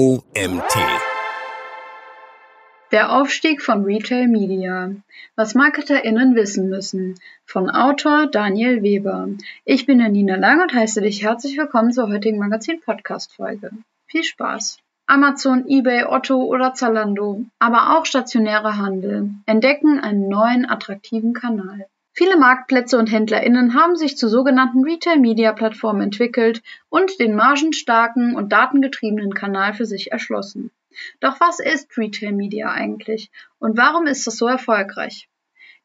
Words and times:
OMT. 0.00 0.76
Der 2.90 3.12
Aufstieg 3.12 3.60
von 3.60 3.84
Retail 3.84 4.28
Media. 4.28 4.94
Was 5.36 5.54
MarketerInnen 5.54 6.34
wissen 6.34 6.70
müssen. 6.70 7.16
Von 7.44 7.68
Autor 7.68 8.26
Daniel 8.26 8.82
Weber. 8.82 9.28
Ich 9.66 9.84
bin 9.84 9.98
Nina 9.98 10.36
Lang 10.36 10.62
und 10.62 10.72
heiße 10.72 11.02
dich 11.02 11.22
herzlich 11.22 11.58
willkommen 11.58 11.92
zur 11.92 12.08
heutigen 12.08 12.38
Magazin-Podcast-Folge. 12.38 13.72
Viel 14.06 14.24
Spaß! 14.24 14.78
Amazon, 15.04 15.68
eBay, 15.68 16.04
Otto 16.04 16.44
oder 16.44 16.72
Zalando, 16.72 17.44
aber 17.58 17.98
auch 17.98 18.06
stationäre 18.06 18.78
Handel 18.78 19.28
entdecken 19.44 20.00
einen 20.00 20.30
neuen 20.30 20.64
attraktiven 20.64 21.34
Kanal. 21.34 21.88
Viele 22.20 22.36
Marktplätze 22.36 22.98
und 22.98 23.10
HändlerInnen 23.10 23.72
haben 23.72 23.96
sich 23.96 24.18
zu 24.18 24.28
sogenannten 24.28 24.84
Retail-Media-Plattformen 24.84 26.02
entwickelt 26.02 26.62
und 26.90 27.18
den 27.18 27.34
margenstarken 27.34 28.36
und 28.36 28.52
datengetriebenen 28.52 29.32
Kanal 29.32 29.72
für 29.72 29.86
sich 29.86 30.12
erschlossen. 30.12 30.70
Doch 31.20 31.40
was 31.40 31.60
ist 31.60 31.96
Retail 31.96 32.32
Media 32.32 32.70
eigentlich 32.70 33.30
und 33.58 33.78
warum 33.78 34.06
ist 34.06 34.26
das 34.26 34.36
so 34.36 34.46
erfolgreich? 34.46 35.30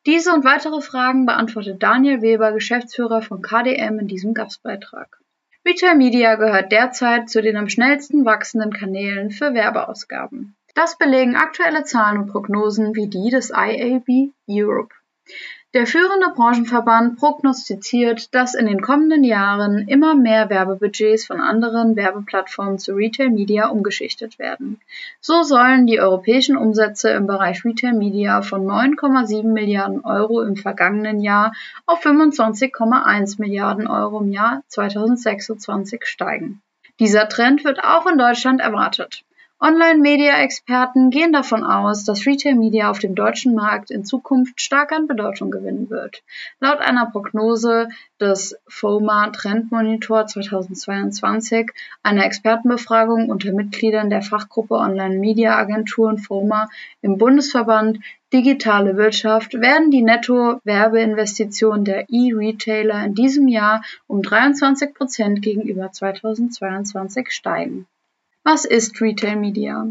Diese 0.05 0.33
und 0.33 0.43
weitere 0.43 0.81
Fragen 0.81 1.25
beantwortet 1.25 1.81
Daniel 1.81 2.21
Weber, 2.21 2.51
Geschäftsführer 2.51 3.21
von 3.21 3.41
KDM, 3.41 3.99
in 3.99 4.09
diesem 4.09 4.33
Gastbeitrag. 4.33 5.17
Retail 5.65 5.95
Media 5.95 6.35
gehört 6.35 6.69
derzeit 6.69 7.29
zu 7.29 7.41
den 7.41 7.55
am 7.55 7.69
schnellsten 7.69 8.25
wachsenden 8.25 8.73
Kanälen 8.73 9.31
für 9.31 9.53
Werbeausgaben. 9.53 10.57
Das 10.73 10.97
belegen 10.97 11.37
aktuelle 11.37 11.85
Zahlen 11.85 12.17
und 12.17 12.27
Prognosen 12.27 12.93
wie 12.93 13.07
die 13.07 13.29
des 13.29 13.51
IAB 13.51 14.33
Europe. 14.49 14.93
Der 15.75 15.85
führende 15.85 16.29
Branchenverband 16.33 17.19
prognostiziert, 17.19 18.33
dass 18.33 18.55
in 18.55 18.65
den 18.65 18.81
kommenden 18.81 19.25
Jahren 19.25 19.89
immer 19.89 20.15
mehr 20.15 20.49
Werbebudgets 20.49 21.25
von 21.25 21.41
anderen 21.41 21.97
Werbeplattformen 21.97 22.79
zu 22.79 22.93
Retail 22.93 23.29
Media 23.29 23.67
umgeschichtet 23.67 24.39
werden. 24.39 24.79
So 25.19 25.43
sollen 25.43 25.85
die 25.85 25.99
europäischen 25.99 26.55
Umsätze 26.55 27.09
im 27.09 27.27
Bereich 27.27 27.65
Retail 27.65 27.91
Media 27.91 28.41
von 28.41 28.65
9,7 28.65 29.51
Milliarden 29.51 30.05
Euro 30.05 30.43
im 30.43 30.55
vergangenen 30.55 31.19
Jahr 31.19 31.51
auf 31.85 32.05
25,1 32.05 33.41
Milliarden 33.41 33.87
Euro 33.87 34.21
im 34.21 34.31
Jahr 34.31 34.63
2026 34.69 36.05
steigen. 36.05 36.61
Dieser 37.01 37.27
Trend 37.27 37.65
wird 37.65 37.83
auch 37.83 38.07
in 38.07 38.17
Deutschland 38.17 38.61
erwartet. 38.61 39.24
Online-Media-Experten 39.61 41.11
gehen 41.11 41.31
davon 41.31 41.63
aus, 41.63 42.03
dass 42.03 42.25
Retail-Media 42.25 42.89
auf 42.89 42.99
dem 42.99 43.15
deutschen 43.15 43.55
Markt 43.55 43.89
in 43.89 44.03
Zukunft 44.03 44.59
stark 44.59 44.91
an 44.91 45.07
Bedeutung 45.07 45.49
gewinnen 45.49 45.89
wird. 45.89 46.23
Laut 46.59 46.79
einer 46.79 47.09
Prognose 47.09 47.87
des 48.19 48.57
FOMA 48.67 49.29
Trendmonitor 49.29 50.27
2022, 50.27 51.71
einer 52.03 52.25
Expertenbefragung 52.25 53.29
unter 53.29 53.53
Mitgliedern 53.53 54.09
der 54.09 54.21
Fachgruppe 54.21 54.75
Online-Media-Agenturen 54.75 56.17
FOMA 56.17 56.67
im 57.01 57.17
Bundesverband 57.17 57.99
Digitale 58.33 58.97
Wirtschaft, 58.97 59.53
werden 59.53 59.89
die 59.89 60.01
Netto-Werbeinvestitionen 60.01 61.85
der 61.85 62.09
E-Retailer 62.09 63.05
in 63.05 63.15
diesem 63.15 63.47
Jahr 63.47 63.83
um 64.07 64.21
23 64.21 64.93
Prozent 64.93 65.41
gegenüber 65.41 65.93
2022 65.93 67.31
steigen. 67.31 67.87
Was 68.47 68.63
ist 68.63 69.01
Retail 69.01 69.37
Media? 69.37 69.87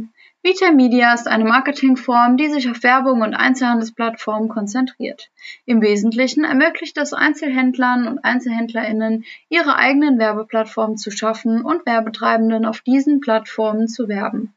Retail 0.47 0.75
Media 0.75 1.13
ist 1.13 1.27
eine 1.27 1.45
Marketingform, 1.45 2.37
die 2.37 2.49
sich 2.49 2.71
auf 2.71 2.85
Werbung 2.85 3.23
und 3.23 3.35
Einzelhandelsplattformen 3.35 4.49
konzentriert. 4.49 5.33
Im 5.67 5.83
Wesentlichen 5.83 6.45
ermöglicht 6.45 6.97
es 6.99 7.13
Einzelhändlern 7.13 8.07
und 8.07 8.25
Einzelhändlerinnen, 8.25 9.25
ihre 9.49 9.75
eigenen 9.75 10.21
Werbeplattformen 10.21 10.97
zu 10.97 11.11
schaffen 11.11 11.63
und 11.63 11.85
Werbetreibenden 11.85 12.65
auf 12.65 12.81
diesen 12.81 13.19
Plattformen 13.19 13.89
zu 13.89 14.07
werben. 14.07 14.55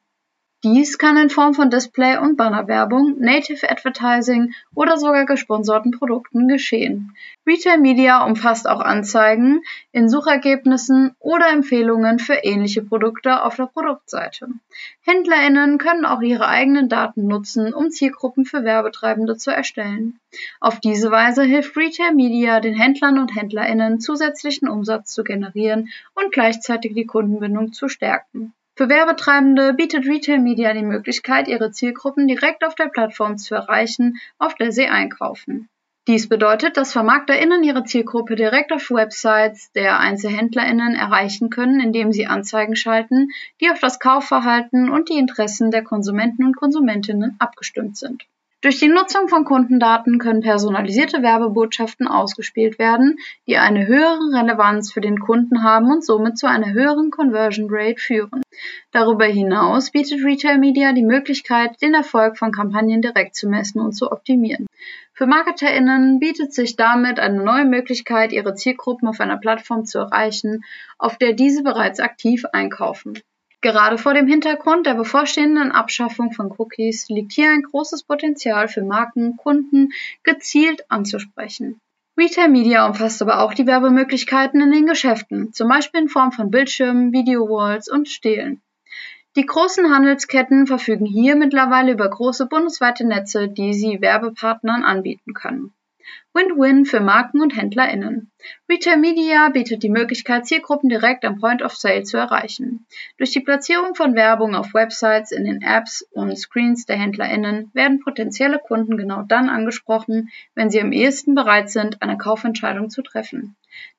Dies 0.63 0.97
kann 0.97 1.17
in 1.17 1.29
Form 1.29 1.53
von 1.53 1.69
Display- 1.69 2.17
und 2.17 2.35
Bannerwerbung, 2.35 3.19
Native 3.19 3.69
Advertising 3.69 4.55
oder 4.73 4.97
sogar 4.97 5.27
gesponserten 5.27 5.91
Produkten 5.91 6.47
geschehen. 6.47 7.15
Retail 7.45 7.77
Media 7.77 8.25
umfasst 8.25 8.67
auch 8.67 8.79
Anzeigen 8.79 9.61
in 9.91 10.09
Suchergebnissen 10.09 11.15
oder 11.19 11.51
Empfehlungen 11.51 12.17
für 12.17 12.33
ähnliche 12.33 12.81
Produkte 12.81 13.43
auf 13.43 13.55
der 13.55 13.67
Produktseite. 13.67 14.47
HändlerInnen 15.01 15.77
können 15.77 16.05
auch 16.05 16.21
ihre 16.21 16.47
eigenen 16.47 16.89
Daten 16.89 17.27
nutzen, 17.27 17.71
um 17.71 17.91
Zielgruppen 17.91 18.43
für 18.43 18.63
Werbetreibende 18.63 19.37
zu 19.37 19.51
erstellen. 19.51 20.19
Auf 20.59 20.79
diese 20.79 21.11
Weise 21.11 21.43
hilft 21.43 21.77
Retail 21.77 22.15
Media 22.15 22.61
den 22.61 22.73
Händlern 22.73 23.19
und 23.19 23.35
HändlerInnen 23.35 23.99
zusätzlichen 23.99 24.67
Umsatz 24.67 25.13
zu 25.13 25.23
generieren 25.23 25.89
und 26.15 26.33
gleichzeitig 26.33 26.95
die 26.95 27.05
Kundenbindung 27.05 27.73
zu 27.73 27.89
stärken. 27.89 28.53
Für 28.77 28.89
Werbetreibende 28.89 29.73
bietet 29.73 30.05
Retail 30.05 30.37
Media 30.37 30.71
die 30.71 30.83
Möglichkeit, 30.83 31.47
ihre 31.47 31.71
Zielgruppen 31.71 32.27
direkt 32.27 32.63
auf 32.63 32.75
der 32.75 32.89
Plattform 32.89 33.39
zu 33.39 33.55
erreichen, 33.55 34.19
auf 34.37 34.53
der 34.53 34.71
sie 34.71 34.85
einkaufen. 34.85 35.67
Dies 36.05 36.29
bedeutet, 36.29 36.77
dass 36.77 36.93
VermarkterInnen 36.93 37.63
ihre 37.63 37.85
Zielgruppe 37.85 38.35
direkt 38.35 38.71
auf 38.71 38.91
Websites 38.91 39.71
der 39.71 39.99
EinzelhändlerInnen 39.99 40.93
erreichen 40.93 41.49
können, 41.49 41.79
indem 41.79 42.11
sie 42.11 42.27
Anzeigen 42.27 42.75
schalten, 42.75 43.29
die 43.61 43.71
auf 43.71 43.79
das 43.79 43.99
Kaufverhalten 43.99 44.91
und 44.91 45.09
die 45.09 45.17
Interessen 45.17 45.71
der 45.71 45.83
Konsumenten 45.83 46.45
und 46.45 46.55
Konsumentinnen 46.55 47.35
abgestimmt 47.39 47.97
sind. 47.97 48.27
Durch 48.61 48.79
die 48.79 48.87
Nutzung 48.87 49.27
von 49.27 49.45
Kundendaten 49.45 50.17
können 50.17 50.41
personalisierte 50.41 51.21
Werbebotschaften 51.21 52.07
ausgespielt 52.07 52.79
werden, 52.79 53.17
die 53.45 53.57
eine 53.57 53.85
höhere 53.85 54.33
Relevanz 54.33 54.91
für 54.91 54.99
den 54.99 55.19
Kunden 55.19 55.61
haben 55.61 55.91
und 55.91 56.03
somit 56.03 56.39
zu 56.39 56.47
einer 56.47 56.73
höheren 56.73 57.11
Conversion 57.11 57.67
Rate 57.69 58.01
führen. 58.01 58.41
Darüber 58.91 59.25
hinaus 59.25 59.91
bietet 59.91 60.25
Retail 60.25 60.57
Media 60.57 60.91
die 60.93 61.03
Möglichkeit, 61.03 61.79
den 61.83 61.93
Erfolg 61.93 62.39
von 62.39 62.51
Kampagnen 62.51 63.03
direkt 63.03 63.35
zu 63.35 63.47
messen 63.47 63.79
und 63.79 63.93
zu 63.93 64.11
optimieren. 64.11 64.65
Für 65.13 65.27
MarketerInnen 65.27 66.19
bietet 66.19 66.51
sich 66.51 66.75
damit 66.75 67.19
eine 67.19 67.43
neue 67.43 67.65
Möglichkeit, 67.65 68.31
ihre 68.31 68.55
Zielgruppen 68.55 69.07
auf 69.07 69.19
einer 69.19 69.37
Plattform 69.37 69.85
zu 69.85 69.99
erreichen, 69.99 70.63
auf 70.97 71.19
der 71.19 71.33
diese 71.33 71.61
bereits 71.61 71.99
aktiv 71.99 72.43
einkaufen. 72.53 73.19
Gerade 73.61 73.97
vor 73.97 74.13
dem 74.13 74.27
Hintergrund 74.27 74.85
der 74.85 74.93
bevorstehenden 74.93 75.71
Abschaffung 75.71 76.31
von 76.31 76.53
Cookies 76.57 77.09
liegt 77.09 77.33
hier 77.33 77.49
ein 77.49 77.63
großes 77.63 78.03
Potenzial 78.03 78.67
für 78.67 78.83
Marken, 78.83 79.35
Kunden 79.37 79.89
gezielt 80.23 80.85
anzusprechen. 80.89 81.81
Retail 82.17 82.49
Media 82.49 82.87
umfasst 82.87 83.21
aber 83.21 83.41
auch 83.41 83.53
die 83.53 83.67
Werbemöglichkeiten 83.67 84.61
in 84.61 84.71
den 84.71 84.85
Geschäften, 84.85 85.53
zum 85.53 85.69
Beispiel 85.69 86.01
in 86.01 86.09
Form 86.09 86.31
von 86.31 86.51
Bildschirmen, 86.51 87.13
Video-Walls 87.13 87.89
und 87.89 88.07
Stelen. 88.07 88.61
Die 89.35 89.45
großen 89.45 89.93
Handelsketten 89.93 90.65
verfügen 90.65 91.05
hier 91.05 91.35
mittlerweile 91.35 91.91
über 91.91 92.09
große 92.09 92.47
bundesweite 92.47 93.05
Netze, 93.05 93.47
die 93.47 93.73
sie 93.73 94.01
Werbepartnern 94.01 94.83
anbieten 94.83 95.33
können. 95.35 95.73
Win-Win 96.33 96.85
für 96.85 96.99
Marken 96.99 97.41
und 97.41 97.55
HändlerInnen. 97.55 98.31
Retail 98.69 98.97
Media 98.97 99.49
bietet 99.49 99.81
die 99.81 99.89
Möglichkeit, 99.89 100.45
Zielgruppen 100.45 100.89
direkt 100.89 101.25
am 101.25 101.39
Point 101.39 101.61
of 101.61 101.75
Sale 101.75 102.03
zu 102.03 102.17
erreichen. 102.17 102.85
Durch 103.17 103.31
die 103.31 103.39
Platzierung 103.39 103.95
von 103.95 104.15
Werbung 104.15 104.53
auf 104.53 104.73
Websites, 104.73 105.31
in 105.31 105.45
den 105.45 105.61
Apps 105.61 106.07
und 106.11 106.37
Screens 106.37 106.85
der 106.85 106.97
HändlerInnen 106.97 107.71
werden 107.73 107.99
potenzielle 107.99 108.59
Kunden 108.59 108.97
genau 108.97 109.23
dann 109.23 109.49
angesprochen, 109.49 110.29
wenn 110.53 110.69
sie 110.69 110.81
am 110.81 110.91
ehesten 110.91 111.33
bereit 111.33 111.69
sind, 111.69 112.01
eine 112.01 112.17
Kaufentscheidung 112.17 112.89
zu 112.89 113.01
treffen. 113.01 113.55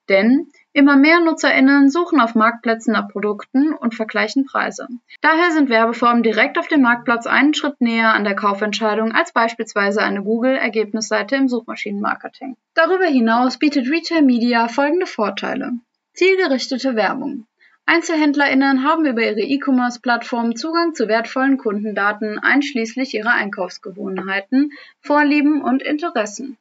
Denn 0.08 0.48
immer 0.78 0.96
mehr 0.96 1.18
NutzerInnen 1.18 1.90
suchen 1.90 2.20
auf 2.20 2.36
Marktplätzen 2.36 2.92
nach 2.92 3.08
Produkten 3.08 3.74
und 3.74 3.96
vergleichen 3.96 4.46
Preise. 4.46 4.86
Daher 5.20 5.50
sind 5.50 5.68
Werbeformen 5.68 6.22
direkt 6.22 6.56
auf 6.56 6.68
dem 6.68 6.82
Marktplatz 6.82 7.26
einen 7.26 7.52
Schritt 7.52 7.80
näher 7.80 8.14
an 8.14 8.22
der 8.22 8.36
Kaufentscheidung 8.36 9.10
als 9.10 9.32
beispielsweise 9.32 10.00
eine 10.02 10.22
Google-Ergebnisseite 10.22 11.34
im 11.34 11.48
Suchmaschinenmarketing. 11.48 12.56
Darüber 12.74 13.06
hinaus 13.06 13.58
bietet 13.58 13.90
Retail 13.90 14.22
Media 14.22 14.68
folgende 14.68 15.06
Vorteile. 15.06 15.72
Zielgerichtete 16.14 16.94
Werbung. 16.94 17.46
EinzelhändlerInnen 17.86 18.84
haben 18.84 19.04
über 19.04 19.22
ihre 19.22 19.40
E-Commerce-Plattform 19.40 20.54
Zugang 20.54 20.94
zu 20.94 21.08
wertvollen 21.08 21.58
Kundendaten 21.58 22.38
einschließlich 22.38 23.14
ihrer 23.14 23.32
Einkaufsgewohnheiten, 23.32 24.72
Vorlieben 25.00 25.62
und 25.62 25.82
Interessen. 25.82 26.56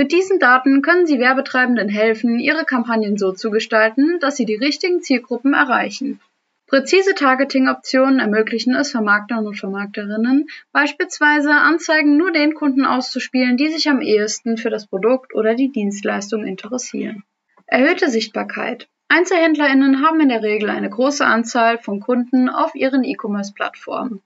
Mit 0.00 0.12
diesen 0.12 0.38
Daten 0.38 0.80
können 0.80 1.04
Sie 1.04 1.18
Werbetreibenden 1.18 1.90
helfen, 1.90 2.38
ihre 2.38 2.64
Kampagnen 2.64 3.18
so 3.18 3.32
zu 3.32 3.50
gestalten, 3.50 4.18
dass 4.18 4.34
sie 4.34 4.46
die 4.46 4.54
richtigen 4.54 5.02
Zielgruppen 5.02 5.52
erreichen. 5.52 6.20
Präzise 6.68 7.14
Targeting-Optionen 7.14 8.18
ermöglichen 8.18 8.74
es 8.74 8.92
Vermarktern 8.92 9.46
und 9.46 9.58
Vermarkterinnen, 9.58 10.48
beispielsweise 10.72 11.52
Anzeigen 11.52 12.16
nur 12.16 12.32
den 12.32 12.54
Kunden 12.54 12.86
auszuspielen, 12.86 13.58
die 13.58 13.68
sich 13.68 13.90
am 13.90 14.00
ehesten 14.00 14.56
für 14.56 14.70
das 14.70 14.86
Produkt 14.86 15.34
oder 15.34 15.54
die 15.54 15.70
Dienstleistung 15.70 16.46
interessieren. 16.46 17.22
Erhöhte 17.66 18.08
Sichtbarkeit. 18.08 18.88
Einzelhändlerinnen 19.08 20.02
haben 20.02 20.20
in 20.20 20.30
der 20.30 20.42
Regel 20.42 20.70
eine 20.70 20.88
große 20.88 21.26
Anzahl 21.26 21.76
von 21.76 22.00
Kunden 22.00 22.48
auf 22.48 22.74
ihren 22.74 23.04
E-Commerce-Plattformen. 23.04 24.22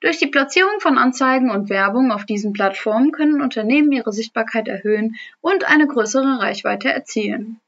Durch 0.00 0.18
die 0.18 0.26
Platzierung 0.26 0.80
von 0.80 0.98
Anzeigen 0.98 1.50
und 1.50 1.70
Werbung 1.70 2.12
auf 2.12 2.26
diesen 2.26 2.52
Plattformen 2.52 3.12
können 3.12 3.40
Unternehmen 3.40 3.92
ihre 3.92 4.12
Sichtbarkeit 4.12 4.68
erhöhen 4.68 5.16
und 5.40 5.64
eine 5.64 5.86
größere 5.86 6.40
Reichweite 6.40 6.92
erzielen. 6.92 7.60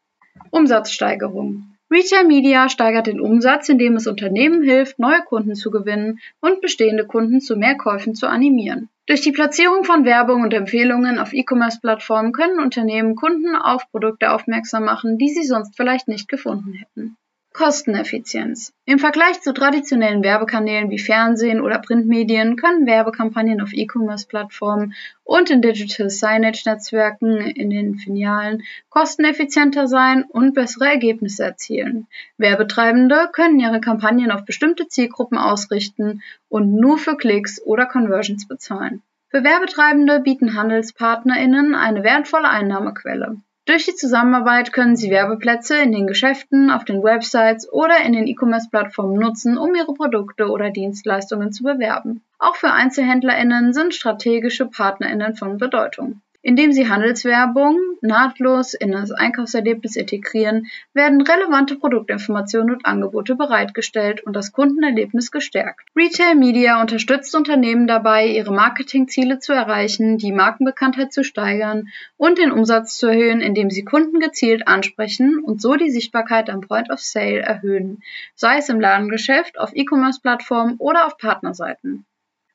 Umsatzsteigerung. 0.51 1.77
Retail 1.91 2.25
Media 2.25 2.69
steigert 2.69 3.07
den 3.07 3.21
Umsatz, 3.21 3.69
indem 3.69 3.95
es 3.95 4.09
Unternehmen 4.09 4.63
hilft, 4.63 4.99
neue 4.99 5.23
Kunden 5.23 5.55
zu 5.55 5.71
gewinnen 5.71 6.19
und 6.41 6.61
bestehende 6.61 7.07
Kunden 7.07 7.41
zu 7.41 7.57
mehr 7.57 7.77
Käufen 7.77 8.15
zu 8.17 8.27
animieren. 8.27 8.89
Durch 9.07 9.21
die 9.21 9.31
Platzierung 9.31 9.85
von 9.85 10.05
Werbung 10.05 10.43
und 10.43 10.53
Empfehlungen 10.53 11.21
auf 11.21 11.33
E-Commerce-Plattformen 11.33 12.33
können 12.33 12.59
Unternehmen 12.59 13.15
Kunden 13.15 13.55
auf 13.55 13.89
Produkte 13.93 14.33
aufmerksam 14.33 14.85
machen, 14.85 15.17
die 15.17 15.29
sie 15.29 15.45
sonst 15.45 15.77
vielleicht 15.77 16.09
nicht 16.09 16.29
gefunden 16.29 16.73
hätten. 16.73 17.17
Kosteneffizienz. 17.57 18.75
Im 18.85 18.99
Vergleich 18.99 19.41
zu 19.41 19.55
traditionellen 19.55 20.23
Werbekanälen 20.23 20.91
wie 20.91 20.99
Fernsehen 20.99 21.63
oder 21.63 21.79
Printmedien 21.79 22.57
können 22.57 22.87
Werbekampagnen 22.87 23.63
auf 23.63 23.73
E-Commerce-Plattformen 23.73 24.93
und 25.25 25.49
in 25.49 25.63
Digital 25.63 26.11
Signage-Netzwerken 26.11 27.39
in 27.39 27.71
den 27.71 27.95
Filialen 27.95 28.63
kosteneffizienter 28.91 29.89
sein 29.89 30.25
und 30.25 30.53
bessere 30.53 30.87
Ergebnisse 30.87 31.45
erzielen. 31.45 32.09
Werbetreibende 32.37 33.31
können 33.33 33.59
ihre 33.59 33.81
Kampagnen 33.81 34.31
auf 34.31 34.45
bestimmte 34.45 34.89
Zielgruppen 34.89 35.39
ausrichten 35.39 36.21
und 36.51 36.75
nur 36.75 36.99
für 36.99 37.17
Klicks 37.17 37.59
oder 37.65 37.87
Conversions 37.87 38.47
bezahlen. 38.47 39.03
Für 39.31 39.45
Werbetreibende 39.45 40.21
bieten 40.21 40.55
HandelspartnerInnen 40.55 41.75
eine 41.75 42.05
wertvolle 42.05 42.51
Einnahmequelle. 42.51 43.39
Durch 43.67 43.85
die 43.85 43.97
Zusammenarbeit 43.97 44.73
können 44.73 44.95
Sie 44.95 45.11
Werbeplätze 45.11 45.77
in 45.77 45.91
den 45.91 46.07
Geschäften, 46.07 46.71
auf 46.71 46.85
den 46.85 47.03
Websites 47.03 47.69
oder 47.73 47.99
in 48.05 48.13
den 48.13 48.29
E-Commerce-Plattformen 48.29 49.19
nutzen, 49.19 49.59
um 49.59 49.75
Ihre 49.75 49.93
Produkte 49.93 50.49
oder 50.51 50.71
Dienstleistungen 50.71 51.53
zu 51.53 51.65
bewerben. 51.65 52.23
Auch 52.39 52.55
für 52.55 52.73
EinzelhändlerInnen 52.73 53.73
sind 53.73 53.93
strategische 53.93 54.67
PartnerInnen 54.67 55.35
von 55.35 55.59
Bedeutung. 55.59 56.23
Indem 56.47 56.71
sie 56.71 56.89
Handelswerbung 56.89 57.77
nahtlos 58.03 58.75
in 58.75 58.93
das 58.93 59.11
Einkaufserlebnis 59.11 59.97
integrieren, 59.97 60.69
werden 60.95 61.21
relevante 61.21 61.75
Produktinformationen 61.75 62.73
und 62.73 62.87
Angebote 62.87 63.35
bereitgestellt 63.35 64.23
und 64.25 64.37
das 64.37 64.53
Kundenerlebnis 64.53 65.33
gestärkt. 65.33 65.89
Retail 65.97 66.37
Media 66.37 66.81
unterstützt 66.81 67.35
Unternehmen 67.35 67.89
dabei, 67.89 68.29
ihre 68.29 68.55
Marketingziele 68.55 69.41
zu 69.41 69.55
erreichen, 69.55 70.19
die 70.19 70.31
Markenbekanntheit 70.31 71.13
zu 71.13 71.25
steigern 71.25 71.89
und 72.17 72.39
den 72.39 72.53
Umsatz 72.53 72.97
zu 72.97 73.09
erhöhen, 73.09 73.41
indem 73.41 73.69
sie 73.69 73.85
Kunden 73.85 74.21
gezielt 74.21 74.69
ansprechen 74.69 75.41
und 75.43 75.61
so 75.61 75.75
die 75.75 75.91
Sichtbarkeit 75.91 76.49
am 76.49 76.61
Point 76.61 76.91
of 76.91 77.01
Sale 77.01 77.41
erhöhen, 77.41 78.05
sei 78.37 78.59
es 78.59 78.69
im 78.69 78.79
Ladengeschäft, 78.79 79.59
auf 79.59 79.73
E-Commerce-Plattformen 79.75 80.77
oder 80.79 81.09
auf 81.09 81.19
Partnerseiten. 81.19 82.07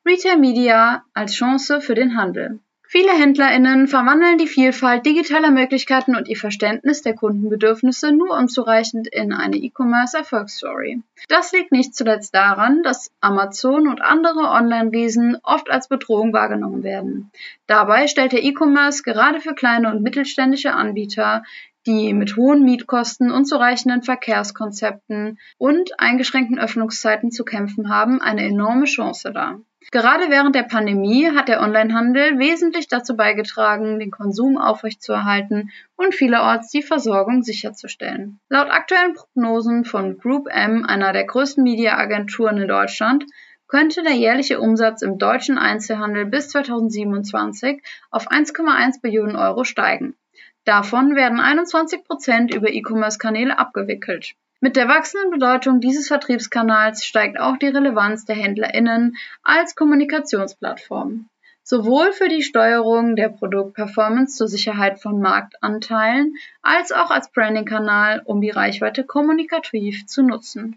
Retail 0.06 0.38
Media 0.38 1.04
als 1.14 1.34
Chance 1.34 1.82
für 1.82 1.94
den 1.94 2.16
Handel. 2.16 2.62
Viele 2.94 3.14
HändlerInnen 3.14 3.88
verwandeln 3.88 4.38
die 4.38 4.50
Vielfalt 4.50 5.06
digitaler 5.06 5.50
Möglichkeiten 5.50 6.14
und 6.14 6.28
ihr 6.28 6.36
Verständnis 6.36 7.02
der 7.02 7.16
Kundenbedürfnisse 7.16 8.12
nur 8.12 8.38
unzureichend 8.38 9.08
in 9.08 9.32
eine 9.32 9.56
E-Commerce-Erfolgsstory. 9.56 11.02
Das 11.30 11.54
liegt 11.54 11.72
nicht 11.72 11.96
zuletzt 11.96 12.36
daran, 12.36 12.84
dass 12.84 13.10
Amazon 13.22 13.88
und 13.88 14.02
andere 14.02 14.42
Online-Riesen 14.42 15.38
oft 15.42 15.70
als 15.72 15.88
Bedrohung 15.88 16.34
wahrgenommen 16.34 16.84
werden. 16.84 17.32
Dabei 17.66 18.08
stellt 18.08 18.34
der 18.34 18.44
E-Commerce 18.44 19.04
gerade 19.04 19.40
für 19.40 19.56
kleine 19.56 19.90
und 19.90 20.04
mittelständische 20.04 20.74
Anbieter 20.74 21.44
die 21.88 22.14
mit 22.14 22.36
hohen 22.36 22.66
Mietkosten, 22.66 23.32
unzureichenden 23.32 24.04
Verkehrskonzepten 24.04 25.40
und 25.58 25.98
eingeschränkten 25.98 26.60
Öffnungszeiten 26.60 27.32
zu 27.32 27.46
kämpfen 27.46 27.90
haben, 27.90 28.22
eine 28.22 28.44
enorme 28.44 28.84
Chance 28.84 29.32
dar. 29.32 29.62
Gerade 29.90 30.30
während 30.30 30.54
der 30.54 30.64
Pandemie 30.64 31.32
hat 31.32 31.48
der 31.48 31.62
Onlinehandel 31.62 32.38
wesentlich 32.38 32.88
dazu 32.88 33.16
beigetragen, 33.16 33.98
den 33.98 34.12
Konsum 34.12 34.58
aufrechtzuerhalten 34.58 35.72
und 35.96 36.14
vielerorts 36.14 36.70
die 36.70 36.84
Versorgung 36.84 37.42
sicherzustellen. 37.42 38.40
Laut 38.48 38.70
aktuellen 38.70 39.16
Prognosen 39.16 39.84
von 39.84 40.20
Group 40.20 40.48
M, 40.52 40.86
einer 40.86 41.14
der 41.14 41.26
größten 41.26 41.64
Mediaagenturen 41.64 42.58
in 42.58 42.68
Deutschland, 42.68 43.26
könnte 43.68 44.04
der 44.04 44.14
jährliche 44.14 44.60
Umsatz 44.60 45.02
im 45.02 45.18
deutschen 45.18 45.58
Einzelhandel 45.58 46.26
bis 46.26 46.50
2027 46.50 47.82
auf 48.12 48.30
1,1 48.30 49.02
Billionen 49.02 49.36
Euro 49.36 49.64
steigen. 49.64 50.16
Davon 50.64 51.16
werden 51.16 51.40
21 51.40 52.04
Prozent 52.04 52.54
über 52.54 52.70
E-Commerce-Kanäle 52.70 53.58
abgewickelt. 53.58 54.36
Mit 54.64 54.76
der 54.76 54.88
wachsenden 54.88 55.32
Bedeutung 55.32 55.80
dieses 55.80 56.08
Vertriebskanals 56.08 57.04
steigt 57.04 57.40
auch 57.40 57.58
die 57.58 57.70
Relevanz 57.70 58.26
der 58.26 58.36
HändlerInnen 58.36 59.18
als 59.42 59.76
Kommunikationsplattform. 59.76 61.28
Sowohl 61.64 62.12
für 62.14 62.30
die 62.30 62.44
Steuerung 62.44 63.16
der 63.16 63.30
Produktperformance 63.30 64.38
zur 64.38 64.48
Sicherheit 64.48 65.02
von 65.02 65.20
Marktanteilen 65.20 66.36
als 66.62 66.92
auch 66.92 67.10
als 67.10 67.32
Branding-Kanal, 67.32 68.22
um 68.24 68.40
die 68.40 68.52
Reichweite 68.52 69.04
kommunikativ 69.04 70.06
zu 70.06 70.22
nutzen. 70.22 70.76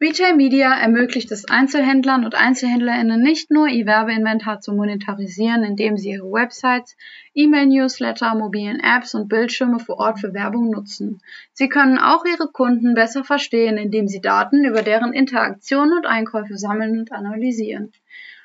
Retail 0.00 0.36
Media 0.36 0.78
ermöglicht 0.78 1.32
es 1.32 1.48
Einzelhändlern 1.50 2.24
und 2.24 2.36
Einzelhändlerinnen 2.36 3.20
nicht 3.20 3.50
nur, 3.50 3.66
ihr 3.66 3.84
Werbeinventar 3.84 4.60
zu 4.60 4.72
monetarisieren, 4.72 5.64
indem 5.64 5.96
sie 5.96 6.10
ihre 6.10 6.30
Websites, 6.30 6.96
E-Mail-Newsletter, 7.34 8.36
mobilen 8.36 8.78
Apps 8.78 9.14
und 9.16 9.28
Bildschirme 9.28 9.80
vor 9.80 9.98
Ort 9.98 10.20
für 10.20 10.32
Werbung 10.32 10.70
nutzen. 10.70 11.20
Sie 11.52 11.68
können 11.68 11.98
auch 11.98 12.24
ihre 12.24 12.46
Kunden 12.46 12.94
besser 12.94 13.24
verstehen, 13.24 13.76
indem 13.76 14.06
sie 14.06 14.20
Daten 14.20 14.64
über 14.64 14.82
deren 14.82 15.12
Interaktionen 15.12 15.94
und 15.94 16.06
Einkäufe 16.06 16.56
sammeln 16.56 17.00
und 17.00 17.10
analysieren. 17.10 17.90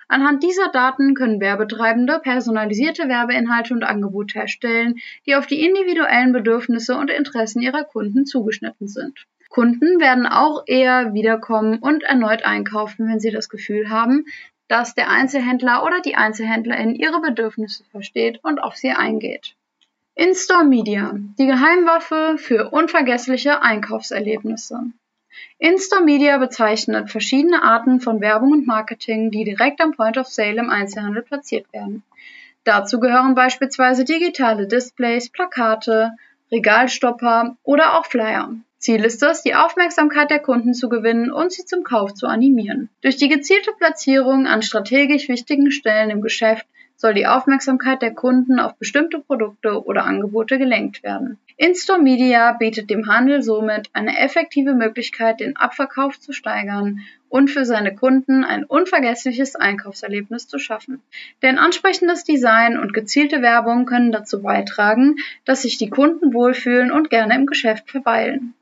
Anhand 0.08 0.42
dieser 0.42 0.70
Daten 0.70 1.14
können 1.14 1.40
Werbetreibende 1.40 2.20
personalisierte 2.20 3.08
Werbeinhalte 3.10 3.76
und 3.76 3.84
Angebote 3.84 4.40
erstellen, 4.40 4.96
die 5.28 5.36
auf 5.36 5.46
die 5.46 5.64
individuellen 5.64 6.34
Bedürfnisse 6.34 6.98
und 6.98 7.12
Interessen 7.12 7.62
ihrer 7.62 7.84
Kunden 7.84 8.26
zugeschnitten 8.26 8.88
sind. 8.88 9.28
Kunden 9.54 10.00
werden 10.00 10.26
auch 10.26 10.64
eher 10.66 11.14
wiederkommen 11.14 11.78
und 11.78 12.02
erneut 12.02 12.44
einkaufen, 12.44 13.08
wenn 13.08 13.20
sie 13.20 13.30
das 13.30 13.50
Gefühl 13.50 13.92
haben, 13.92 14.26
dass 14.68 14.96
der 14.96 15.12
Einzelhändler 15.12 15.84
oder 15.86 16.02
die 16.02 16.16
Einzelhändlerin 16.16 16.96
ihre 16.96 17.22
Bedürfnisse 17.22 17.84
versteht 17.92 18.40
und 18.44 18.58
auf 18.58 18.76
sie 18.76 18.90
eingeht. 18.90 19.56
In-Store 20.16 20.64
Media, 20.64 21.14
die 21.38 21.46
Geheimwaffe 21.46 22.40
für 22.40 22.72
unvergessliche 22.72 23.62
Einkaufserlebnisse. 23.62 24.80
In-Store 25.60 26.04
Media 26.04 26.40
bezeichnet 26.40 27.12
verschiedene 27.12 27.62
Arten 27.62 28.02
von 28.02 28.22
Werbung 28.22 28.54
und 28.54 28.66
Marketing, 28.66 29.30
die 29.30 29.44
direkt 29.44 29.82
am 29.82 29.92
Point 29.92 30.18
of 30.18 30.26
Sale 30.26 30.60
im 30.60 30.72
Einzelhandel 30.72 31.22
platziert 31.22 31.72
werden. 31.72 32.02
Dazu 32.64 33.00
gehören 33.00 33.36
beispielsweise 33.36 34.04
digitale 34.04 34.66
Displays, 34.66 35.30
Plakate, 35.30 36.14
Regalstopper 36.52 37.56
oder 37.62 38.00
auch 38.00 38.08
Flyer. 38.08 38.56
Ziel 38.84 39.06
ist 39.06 39.24
es, 39.24 39.44
die 39.44 39.56
Aufmerksamkeit 39.56 40.30
der 40.30 40.42
Kunden 40.42 40.74
zu 40.74 40.90
gewinnen 40.90 41.32
und 41.32 41.54
sie 41.54 41.64
zum 41.64 41.86
Kauf 41.86 42.14
zu 42.14 42.28
animieren. 42.28 42.90
Durch 43.00 43.16
die 43.16 43.30
gezielte 43.30 43.72
Platzierung 43.78 44.46
an 44.46 44.62
strategisch 44.62 45.30
wichtigen 45.30 45.72
Stellen 45.72 46.10
im 46.10 46.22
Geschäft 46.22 46.68
soll 46.98 47.14
die 47.14 47.26
Aufmerksamkeit 47.26 48.02
der 48.02 48.14
Kunden 48.14 48.60
auf 48.60 48.76
bestimmte 48.76 49.20
Produkte 49.20 49.86
oder 49.86 50.04
Angebote 50.04 50.58
gelenkt 50.58 51.02
werden. 51.02 51.38
In-Store 51.56 52.02
Media 52.02 52.52
bietet 52.52 52.90
dem 52.90 53.08
Handel 53.08 53.42
somit 53.42 53.90
eine 53.94 54.20
effektive 54.20 54.74
Möglichkeit, 54.74 55.40
den 55.40 55.56
Abverkauf 55.56 56.20
zu 56.20 56.34
steigern 56.34 57.00
und 57.30 57.50
für 57.50 57.64
seine 57.64 57.96
Kunden 57.96 58.44
ein 58.44 58.66
unvergessliches 58.66 59.56
Einkaufserlebnis 59.56 60.50
zu 60.50 60.60
schaffen. 60.60 61.02
Denn 61.42 61.58
ansprechendes 61.58 62.26
Design 62.26 62.78
und 62.78 62.94
gezielte 62.94 63.42
Werbung 63.42 63.86
können 63.86 64.12
dazu 64.12 64.42
beitragen, 64.42 65.16
dass 65.46 65.62
sich 65.62 65.78
die 65.78 65.90
Kunden 65.90 66.34
wohlfühlen 66.34 66.92
und 66.92 67.10
gerne 67.10 67.36
im 67.36 67.46
Geschäft 67.46 67.90
verweilen. 67.90 68.54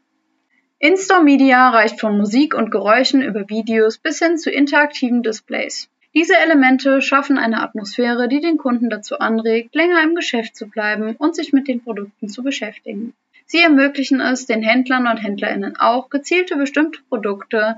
In-Store 0.83 1.23
Media 1.23 1.69
reicht 1.69 1.99
von 1.99 2.17
Musik 2.17 2.55
und 2.55 2.71
Geräuschen 2.71 3.21
über 3.21 3.47
Videos 3.47 3.99
bis 3.99 4.17
hin 4.17 4.39
zu 4.39 4.49
interaktiven 4.49 5.21
Displays. 5.21 5.89
Diese 6.15 6.35
Elemente 6.35 7.03
schaffen 7.03 7.37
eine 7.37 7.61
Atmosphäre, 7.61 8.27
die 8.27 8.41
den 8.41 8.57
Kunden 8.57 8.89
dazu 8.89 9.19
anregt, 9.19 9.75
länger 9.75 10.01
im 10.01 10.15
Geschäft 10.15 10.55
zu 10.55 10.67
bleiben 10.67 11.15
und 11.17 11.35
sich 11.35 11.53
mit 11.53 11.67
den 11.67 11.83
Produkten 11.83 12.29
zu 12.29 12.41
beschäftigen. 12.41 13.13
Sie 13.45 13.59
ermöglichen 13.59 14.21
es 14.21 14.47
den 14.47 14.63
Händlern 14.63 15.05
und 15.05 15.17
Händlerinnen 15.17 15.77
auch, 15.77 16.09
gezielte 16.09 16.55
bestimmte 16.55 16.99
Produkte 17.09 17.75